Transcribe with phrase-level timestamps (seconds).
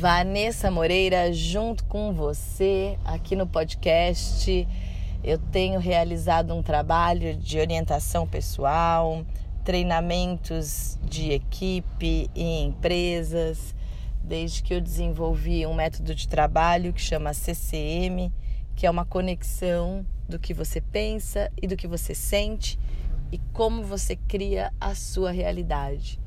[0.00, 4.66] Vanessa Moreira, junto com você aqui no podcast.
[5.22, 9.26] Eu tenho realizado um trabalho de orientação pessoal,
[9.62, 13.74] treinamentos de equipe e empresas,
[14.24, 18.32] desde que eu desenvolvi um método de trabalho que chama CCM,
[18.74, 22.78] que é uma conexão do que você pensa e do que você sente
[23.30, 26.18] e como você cria a sua realidade.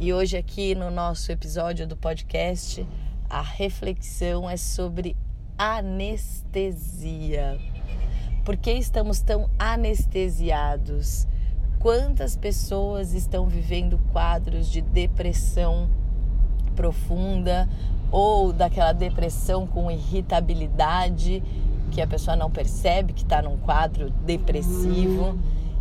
[0.00, 2.86] E hoje, aqui no nosso episódio do podcast,
[3.28, 5.16] a reflexão é sobre
[5.58, 7.58] anestesia.
[8.44, 11.26] Por que estamos tão anestesiados?
[11.80, 15.90] Quantas pessoas estão vivendo quadros de depressão
[16.76, 17.68] profunda
[18.12, 21.42] ou daquela depressão com irritabilidade
[21.90, 25.36] que a pessoa não percebe que está num quadro depressivo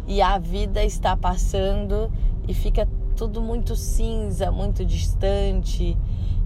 [0.08, 2.12] e a vida está passando
[2.48, 5.98] e fica tudo muito cinza, muito distante.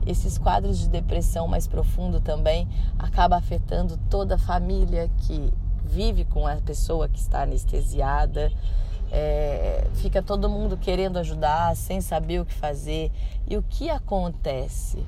[0.08, 6.48] Esses quadros de depressão mais profundo também acaba afetando toda a família que vive com
[6.48, 8.52] a pessoa que está anestesiada.
[9.12, 13.12] É, fica todo mundo querendo ajudar, sem saber o que fazer.
[13.48, 15.06] E o que acontece?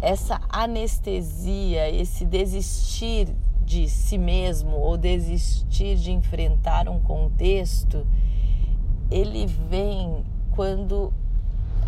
[0.00, 8.06] Essa anestesia, esse desistir de si mesmo ou desistir de enfrentar um contexto,
[9.10, 10.22] ele vem
[10.54, 11.12] quando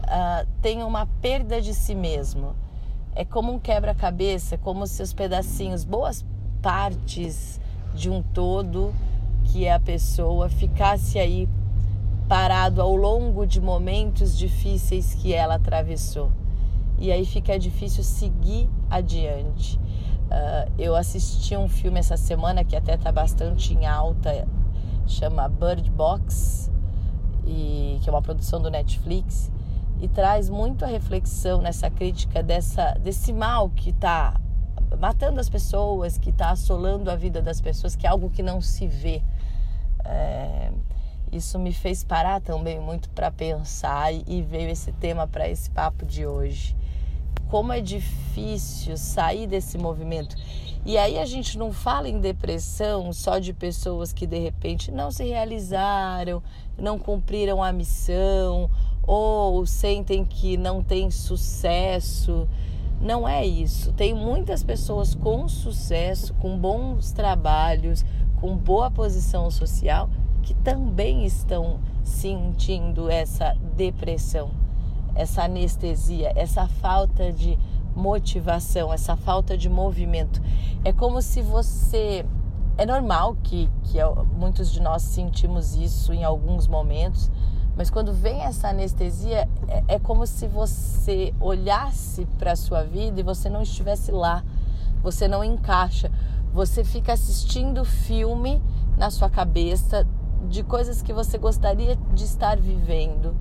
[0.05, 2.55] uh, tem uma perda de si mesmo.
[3.15, 6.25] É como um quebra-cabeça, como se os pedacinhos, boas
[6.61, 7.61] partes
[7.95, 8.93] de um todo,
[9.45, 11.49] que é a pessoa, ficasse aí
[12.29, 16.33] parado ao longo de momentos difíceis que ela atravessou.
[16.99, 19.79] E aí fica difícil seguir adiante.
[20.25, 24.49] Uh, eu assisti um filme essa semana que até está bastante em alta,
[25.07, 26.73] chama Bird Box,
[27.47, 29.51] e que é uma produção do Netflix
[30.01, 34.41] e traz muito a reflexão nessa crítica dessa desse mal que está
[34.99, 38.61] matando as pessoas, que está assolando a vida das pessoas, que é algo que não
[38.61, 39.23] se vê.
[40.05, 40.71] É,
[41.33, 46.05] isso me fez parar também muito para pensar e veio esse tema para esse papo
[46.05, 46.77] de hoje.
[47.55, 50.35] Como é difícil sair desse movimento.
[50.85, 55.13] E aí a gente não fala em depressão só de pessoas que de repente não
[55.13, 56.43] se realizaram,
[56.77, 58.69] não cumpriram a missão
[59.07, 62.49] ou sentem que não tem sucesso.
[63.01, 63.93] Não é isso.
[63.93, 68.05] Tem muitas pessoas com sucesso, com bons trabalhos,
[68.41, 70.11] com boa posição social,
[70.43, 74.51] que também estão sentindo essa depressão,
[75.15, 77.59] essa anestesia, essa falta de
[77.95, 80.43] motivação, essa falta de movimento.
[80.85, 82.27] É como se você
[82.77, 83.99] é normal que, que
[84.37, 87.31] muitos de nós sentimos isso em alguns momentos,
[87.77, 93.21] mas quando vem essa anestesia, é, é como se você olhasse para a sua vida
[93.21, 94.45] e você não estivesse lá,
[95.03, 96.11] você não encaixa,
[96.53, 98.63] você fica assistindo filme
[98.97, 100.07] na sua cabeça
[100.49, 103.35] de coisas que você gostaria de estar vivendo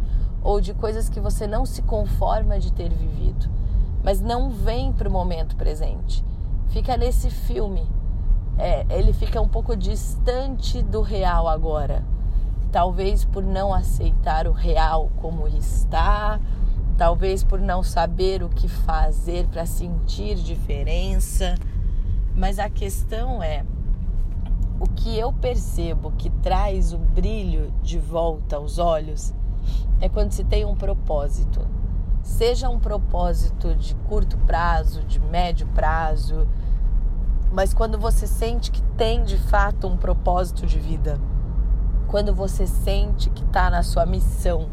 [0.43, 3.49] ou de coisas que você não se conforma de ter vivido,
[4.03, 6.23] mas não vem para o momento presente.
[6.69, 7.87] Fica nesse filme
[8.57, 12.03] é, ele fica um pouco distante do real agora.
[12.71, 16.39] Talvez por não aceitar o real como está,
[16.97, 21.55] talvez por não saber o que fazer para sentir diferença.
[22.35, 23.63] Mas a questão é:
[24.79, 29.33] o que eu percebo que traz o brilho de volta aos olhos
[29.99, 31.61] é quando se tem um propósito.
[32.21, 36.47] Seja um propósito de curto prazo, de médio prazo,
[37.51, 41.19] mas quando você sente que tem de fato um propósito de vida,
[42.07, 44.69] quando você sente que está na sua missão,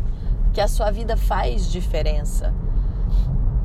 [0.53, 2.55] que a sua vida faz diferença,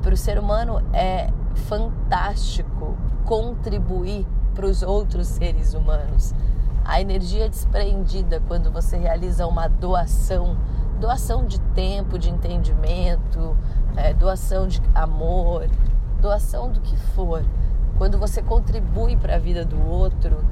[0.01, 1.29] para o ser humano é
[1.67, 6.33] fantástico contribuir para os outros seres humanos.
[6.83, 10.57] A energia desprendida quando você realiza uma doação,
[10.99, 13.55] doação de tempo, de entendimento,
[13.95, 15.67] é, doação de amor,
[16.21, 17.43] doação do que for
[17.97, 20.43] quando você contribui para a vida do outro,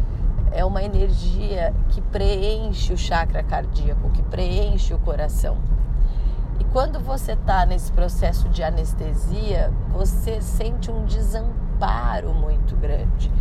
[0.51, 5.57] é uma energia que preenche o chakra cardíaco, que preenche o coração.
[6.59, 13.31] E quando você está nesse processo de anestesia, você sente um desamparo muito grande.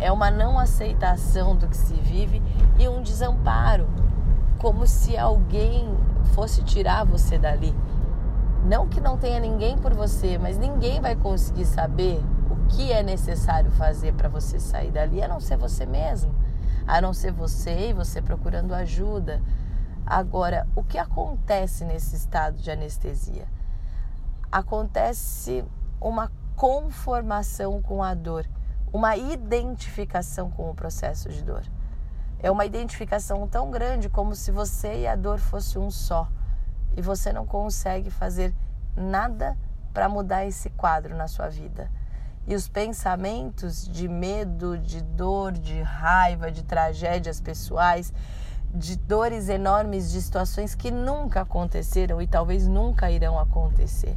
[0.00, 2.40] É uma não aceitação do que se vive
[2.78, 3.86] e um desamparo,
[4.58, 5.94] como se alguém
[6.26, 7.74] fosse tirar você dali.
[8.64, 12.22] Não que não tenha ninguém por você, mas ninguém vai conseguir saber
[12.68, 16.34] que é necessário fazer para você sair dali, a não ser você mesmo,
[16.86, 19.42] a não ser você e você procurando ajuda.
[20.06, 23.46] Agora, o que acontece nesse estado de anestesia?
[24.50, 25.64] Acontece
[26.00, 28.46] uma conformação com a dor,
[28.92, 31.62] uma identificação com o processo de dor.
[32.44, 36.28] É uma identificação tão grande como se você e a dor fosse um só
[36.94, 38.54] e você não consegue fazer
[38.94, 39.56] nada
[39.94, 41.90] para mudar esse quadro na sua vida.
[42.46, 48.12] E os pensamentos de medo, de dor, de raiva, de tragédias pessoais,
[48.74, 54.14] de dores enormes, de situações que nunca aconteceram e talvez nunca irão acontecer.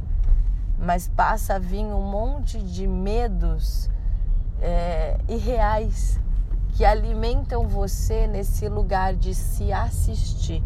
[0.78, 3.88] Mas passa a vir um monte de medos
[4.60, 6.20] é, irreais
[6.78, 10.62] que alimentam você nesse lugar de se assistir.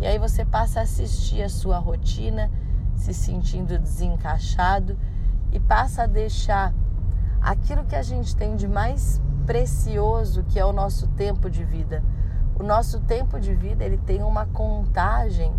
[0.00, 2.50] E aí você passa a assistir a sua rotina,
[2.96, 4.98] se sentindo desencaixado
[5.52, 6.74] e passa a deixar
[7.40, 12.02] aquilo que a gente tem de mais precioso, que é o nosso tempo de vida.
[12.58, 15.54] O nosso tempo de vida, ele tem uma contagem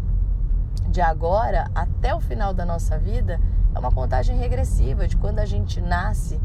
[0.90, 3.40] de agora até o final da nossa vida,
[3.74, 6.38] é uma contagem regressiva de quando a gente nasce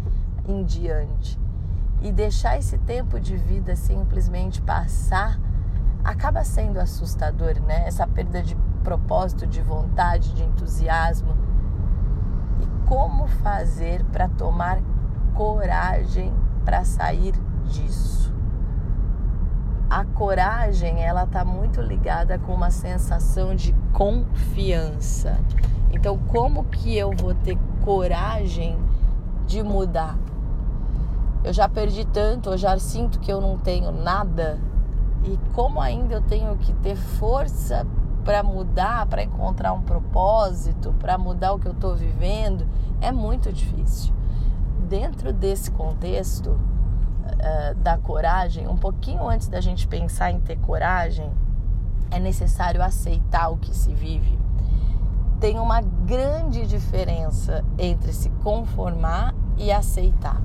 [0.46, 1.39] em diante.
[2.00, 5.38] E deixar esse tempo de vida simplesmente passar
[6.02, 7.87] acaba sendo assustador, né?
[7.87, 11.37] Essa perda de propósito, de vontade, de entusiasmo.
[12.61, 14.81] E como fazer para tomar
[15.35, 16.32] coragem
[16.64, 18.32] para sair disso.
[19.88, 25.37] A coragem, ela tá muito ligada com uma sensação de confiança.
[25.91, 28.79] Então, como que eu vou ter coragem
[29.46, 30.17] de mudar?
[31.42, 34.58] Eu já perdi tanto, eu já sinto que eu não tenho nada.
[35.25, 37.87] E como ainda eu tenho que ter força
[38.25, 42.66] para mudar, para encontrar um propósito, para mudar o que eu estou vivendo,
[43.00, 44.12] é muito difícil
[44.90, 51.31] dentro desse contexto uh, da coragem, um pouquinho antes da gente pensar em ter coragem,
[52.10, 54.36] é necessário aceitar o que se vive.
[55.38, 60.43] Tem uma grande diferença entre se conformar e aceitar.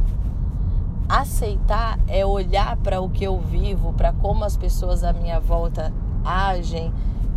[1.07, 5.93] Aceitar é olhar para o que eu vivo, para como as pessoas à minha volta
[6.23, 6.91] agem,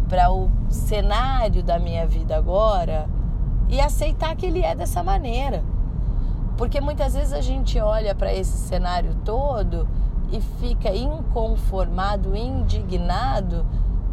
[0.09, 3.06] para o cenário da minha vida agora
[3.69, 5.62] e aceitar que ele é dessa maneira.
[6.56, 9.87] Porque muitas vezes a gente olha para esse cenário todo
[10.32, 13.67] e fica inconformado, indignado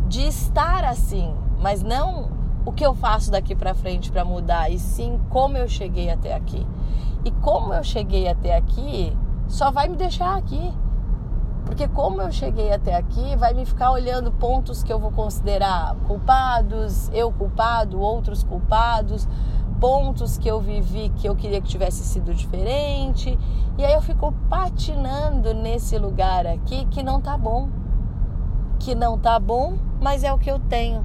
[0.07, 2.29] de estar assim, mas não
[2.65, 6.33] o que eu faço daqui para frente para mudar, e sim como eu cheguei até
[6.33, 6.65] aqui.
[7.23, 9.15] E como eu cheguei até aqui
[9.47, 10.73] só vai me deixar aqui.
[11.65, 15.95] Porque como eu cheguei até aqui, vai me ficar olhando pontos que eu vou considerar
[16.07, 19.27] culpados, eu culpado, outros culpados,
[19.79, 23.37] pontos que eu vivi que eu queria que tivesse sido diferente.
[23.77, 27.69] E aí eu fico patinando nesse lugar aqui que não tá bom.
[28.79, 31.03] Que não tá bom, mas é o que eu tenho.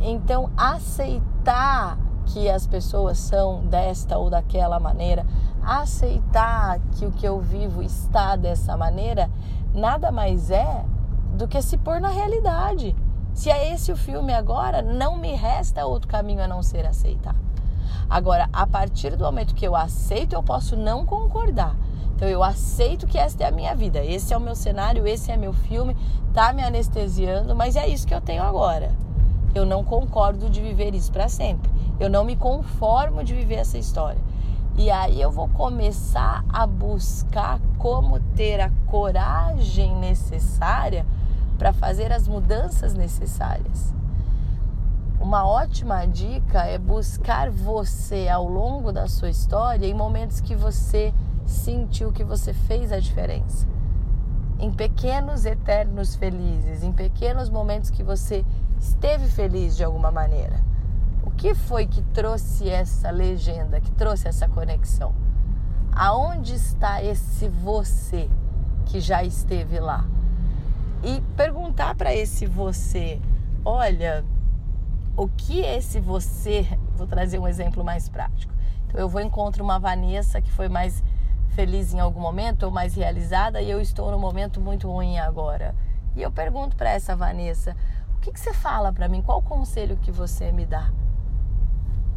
[0.00, 5.26] Então, aceitar que as pessoas são desta ou daquela maneira,
[5.62, 9.30] aceitar que o que eu vivo está dessa maneira,
[9.74, 10.84] nada mais é
[11.36, 12.94] do que se pôr na realidade.
[13.34, 17.34] Se é esse o filme agora, não me resta outro caminho a não ser aceitar.
[18.08, 21.76] Agora, a partir do momento que eu aceito, eu posso não concordar.
[22.16, 25.30] Então eu aceito que esta é a minha vida, esse é o meu cenário, esse
[25.32, 25.96] é meu filme,
[26.34, 28.92] tá me anestesiando, mas é isso que eu tenho agora.
[29.54, 31.70] Eu não concordo de viver isso para sempre.
[31.98, 34.20] Eu não me conformo de viver essa história.
[34.76, 41.04] E aí eu vou começar a buscar como ter a coragem necessária
[41.58, 43.92] para fazer as mudanças necessárias.
[45.20, 51.12] Uma ótima dica é buscar você ao longo da sua história em momentos que você
[51.44, 53.68] sentiu que você fez a diferença.
[54.58, 58.44] Em pequenos eternos felizes, em pequenos momentos que você
[58.78, 60.69] esteve feliz de alguma maneira.
[61.40, 65.14] Que foi que trouxe essa legenda, que trouxe essa conexão?
[65.90, 68.28] Aonde está esse você
[68.84, 70.04] que já esteve lá?
[71.02, 73.18] E perguntar para esse você:
[73.64, 74.22] olha,
[75.16, 78.52] o que esse você, vou trazer um exemplo mais prático.
[78.86, 81.02] Então eu vou encontro uma Vanessa que foi mais
[81.54, 85.74] feliz em algum momento ou mais realizada e eu estou no momento muito ruim agora.
[86.14, 87.74] E eu pergunto para essa Vanessa,
[88.14, 89.22] o que, que você fala para mim?
[89.22, 90.92] Qual o conselho que você me dá?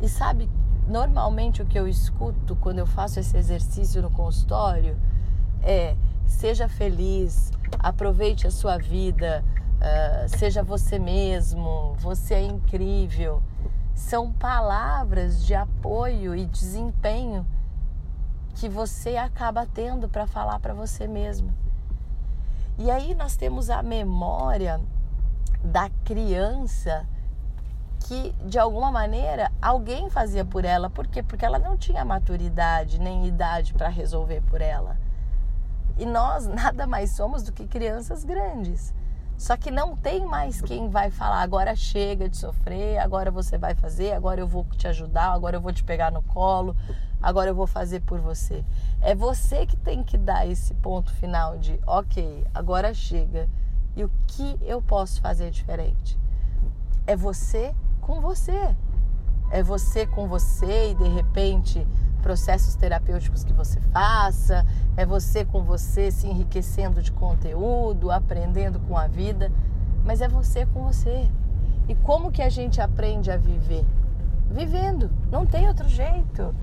[0.02, 0.50] E sabe,
[0.88, 4.98] normalmente o que eu escuto quando eu faço esse exercício no consultório
[5.62, 5.96] é:
[6.26, 9.44] seja feliz, aproveite a sua vida,
[9.84, 13.44] Uh, seja você mesmo, você é incrível.
[13.94, 17.46] São palavras de apoio e desempenho
[18.56, 21.54] que você acaba tendo para falar para você mesmo.
[22.78, 24.80] E aí nós temos a memória
[25.62, 27.06] da criança
[28.04, 30.90] que de alguma maneira alguém fazia por ela.
[30.90, 31.24] Por quê?
[31.24, 34.98] Porque ela não tinha maturidade nem idade para resolver por ela.
[35.98, 38.94] E nós nada mais somos do que crianças grandes.
[39.38, 43.74] Só que não tem mais quem vai falar, agora chega de sofrer, agora você vai
[43.74, 46.76] fazer, agora eu vou te ajudar, agora eu vou te pegar no colo,
[47.22, 48.64] agora eu vou fazer por você.
[49.02, 53.50] É você que tem que dar esse ponto final de, ok, agora chega.
[53.96, 56.18] E o que eu posso fazer diferente?
[57.06, 58.76] É você com você.
[59.52, 61.86] É você com você e de repente
[62.22, 68.98] processos terapêuticos que você faça, é você com você se enriquecendo de conteúdo, aprendendo com
[68.98, 69.52] a vida,
[70.06, 71.28] mas é você com você.
[71.88, 73.86] E como que a gente aprende a viver?
[74.50, 76.56] Vivendo, não tem outro jeito.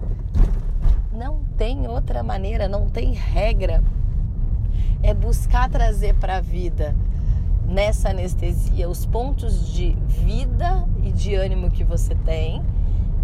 [1.12, 3.82] Não tem outra maneira, não tem regra.
[5.02, 6.94] É buscar trazer para a vida
[7.70, 12.62] nessa anestesia os pontos de vida e de ânimo que você tem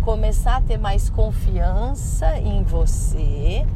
[0.06, 3.66] começar a ter mais confiança em você,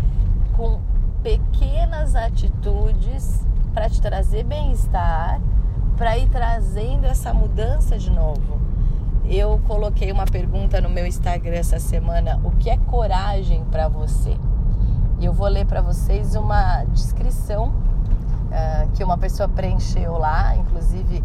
[0.57, 0.81] com
[1.25, 5.41] pequenas atitudes para te trazer bem-estar,
[5.97, 8.61] para ir trazendo essa mudança de novo.
[9.25, 14.37] Eu coloquei uma pergunta no meu Instagram essa semana: o que é coragem para você?
[15.19, 17.75] E eu vou ler para vocês uma descrição
[18.51, 21.23] uh, que uma pessoa preencheu lá, inclusive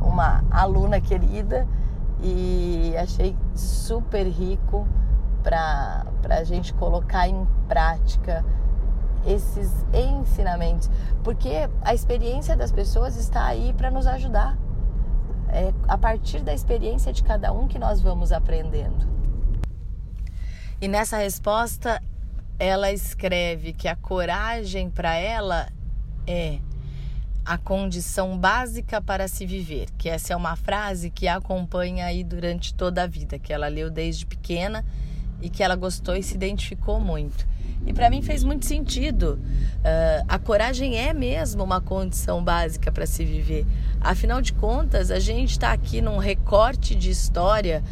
[0.00, 1.66] uma aluna querida
[2.20, 4.86] e achei super rico
[5.42, 8.44] para a gente colocar em prática
[9.26, 10.90] esses ensinamentos,
[11.22, 14.56] porque a experiência das pessoas está aí para nos ajudar.
[15.48, 19.06] É a partir da experiência de cada um que nós vamos aprendendo.
[20.80, 22.02] E nessa resposta,
[22.58, 25.68] ela escreve que a coragem para ela
[26.26, 26.58] é
[27.44, 32.22] a condição básica para se viver, que essa é uma frase que a acompanha aí
[32.22, 34.84] durante toda a vida, que ela leu desde pequena
[35.40, 37.46] e que ela gostou e se identificou muito.
[37.84, 39.40] E para mim fez muito sentido.
[39.78, 43.66] Uh, a coragem é mesmo uma condição básica para se viver.
[44.00, 47.82] Afinal de contas, a gente está aqui num recorte de história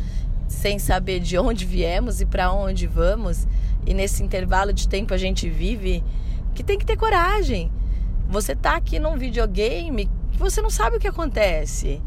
[0.46, 3.48] sem saber de onde viemos e para onde vamos,
[3.84, 6.04] e nesse intervalo de tempo a gente vive,
[6.54, 7.70] que tem que ter coragem
[8.30, 12.00] você tá aqui num videogame que você não sabe o que acontece.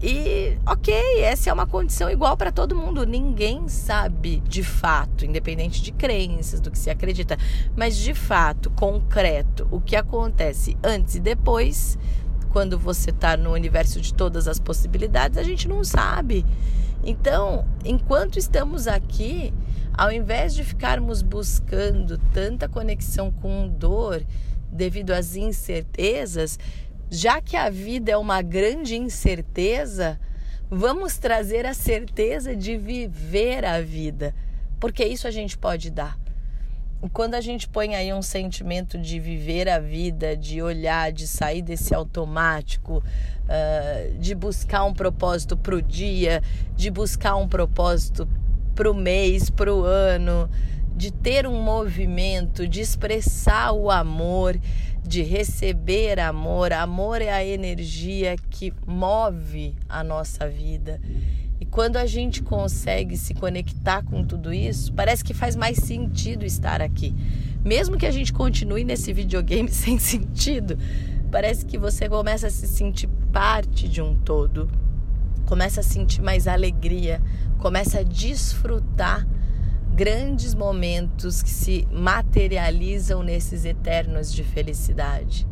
[0.00, 3.04] E ok, essa é uma condição igual para todo mundo.
[3.04, 7.36] Ninguém sabe de fato, independente de crenças, do que se acredita,
[7.76, 11.98] mas de fato, concreto, o que acontece antes e depois,
[12.50, 16.44] quando você está no universo de todas as possibilidades, a gente não sabe.
[17.04, 19.52] Então, enquanto estamos aqui,
[19.92, 24.24] ao invés de ficarmos buscando tanta conexão com dor,
[24.72, 26.58] devido às incertezas,
[27.10, 30.18] já que a vida é uma grande incerteza,
[30.70, 34.34] vamos trazer a certeza de viver a vida,
[34.80, 36.18] porque isso a gente pode dar.
[37.02, 41.26] E quando a gente põe aí um sentimento de viver a vida, de olhar, de
[41.26, 46.40] sair desse automático, uh, de buscar um propósito para o dia,
[46.76, 48.26] de buscar um propósito
[48.74, 50.48] para o mês, para o ano,
[50.94, 54.58] de ter um movimento, de expressar o amor,
[55.04, 56.72] de receber amor.
[56.72, 61.00] Amor é a energia que move a nossa vida.
[61.60, 66.44] E quando a gente consegue se conectar com tudo isso, parece que faz mais sentido
[66.44, 67.14] estar aqui.
[67.64, 70.76] Mesmo que a gente continue nesse videogame sem sentido,
[71.30, 74.68] parece que você começa a se sentir parte de um todo,
[75.46, 77.22] começa a sentir mais alegria,
[77.58, 79.26] começa a desfrutar
[79.94, 85.46] grandes momentos que se materializam nesses eternos de felicidade.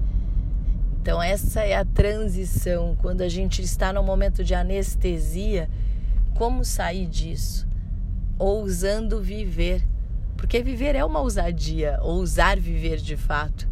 [1.01, 2.97] Então, essa é a transição.
[3.01, 5.69] Quando a gente está no momento de anestesia,
[6.35, 7.69] como sair disso?
[8.39, 9.83] Ousando viver.
[10.37, 13.69] Porque viver é uma ousadia, ousar viver de fato.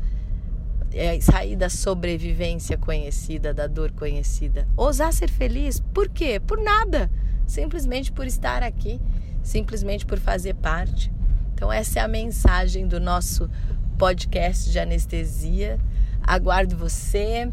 [0.92, 4.68] É sair da sobrevivência conhecida, da dor conhecida.
[4.76, 6.40] Ousar ser feliz, por quê?
[6.40, 7.10] Por nada.
[7.46, 9.00] Simplesmente por estar aqui
[9.42, 11.12] simplesmente por fazer parte.
[11.54, 13.50] Então, essa é a mensagem do nosso
[13.98, 15.78] podcast de anestesia.
[16.22, 17.50] Aguardo você.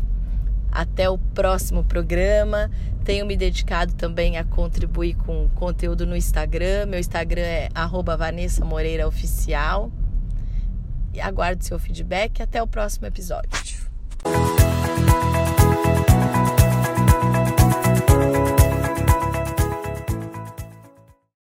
[0.71, 2.69] Até o próximo programa.
[3.03, 6.85] Tenho me dedicado também a contribuir com conteúdo no Instagram.
[6.85, 7.69] Meu Instagram é
[8.17, 9.91] Vanessa Moreira Oficial.
[11.13, 12.41] E aguardo seu feedback.
[12.41, 13.74] Até o próximo episódio.